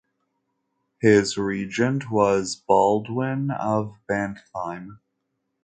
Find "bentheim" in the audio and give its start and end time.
4.09-4.97